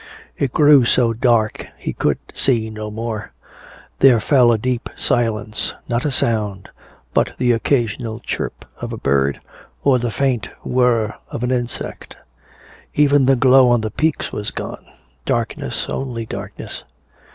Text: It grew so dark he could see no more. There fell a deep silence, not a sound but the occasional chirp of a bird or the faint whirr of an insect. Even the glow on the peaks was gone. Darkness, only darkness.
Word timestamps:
It 0.35 0.51
grew 0.51 0.83
so 0.83 1.13
dark 1.13 1.67
he 1.77 1.93
could 1.93 2.17
see 2.33 2.71
no 2.71 2.89
more. 2.89 3.33
There 3.99 4.19
fell 4.19 4.51
a 4.51 4.57
deep 4.57 4.89
silence, 4.95 5.75
not 5.87 6.05
a 6.05 6.09
sound 6.09 6.69
but 7.13 7.33
the 7.37 7.51
occasional 7.51 8.19
chirp 8.19 8.65
of 8.81 8.91
a 8.91 8.97
bird 8.97 9.39
or 9.83 9.99
the 9.99 10.09
faint 10.09 10.49
whirr 10.65 11.13
of 11.29 11.43
an 11.43 11.51
insect. 11.51 12.17
Even 12.95 13.27
the 13.27 13.35
glow 13.35 13.69
on 13.69 13.81
the 13.81 13.91
peaks 13.91 14.31
was 14.31 14.49
gone. 14.49 14.83
Darkness, 15.23 15.85
only 15.87 16.25
darkness. 16.25 16.83